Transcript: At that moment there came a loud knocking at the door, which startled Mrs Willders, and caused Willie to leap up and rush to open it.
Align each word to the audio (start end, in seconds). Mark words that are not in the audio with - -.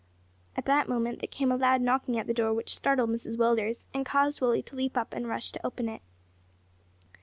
At 0.57 0.65
that 0.65 0.89
moment 0.89 1.19
there 1.19 1.27
came 1.27 1.51
a 1.51 1.55
loud 1.55 1.79
knocking 1.79 2.17
at 2.17 2.25
the 2.25 2.33
door, 2.33 2.55
which 2.55 2.73
startled 2.75 3.11
Mrs 3.11 3.37
Willders, 3.37 3.85
and 3.93 4.03
caused 4.03 4.41
Willie 4.41 4.63
to 4.63 4.75
leap 4.75 4.97
up 4.97 5.13
and 5.13 5.27
rush 5.27 5.51
to 5.51 5.63
open 5.63 5.87
it. 5.87 6.01